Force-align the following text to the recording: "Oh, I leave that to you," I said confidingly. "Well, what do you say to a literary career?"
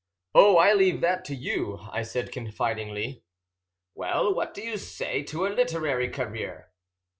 "Oh, 0.33 0.57
I 0.57 0.73
leave 0.73 1.01
that 1.01 1.23
to 1.25 1.35
you," 1.35 1.77
I 1.91 2.01
said 2.01 2.31
confidingly. 2.31 3.21
"Well, 3.93 4.33
what 4.33 4.55
do 4.55 4.63
you 4.63 4.79
say 4.79 5.21
to 5.25 5.45
a 5.45 5.49
literary 5.49 6.09
career?" 6.09 6.71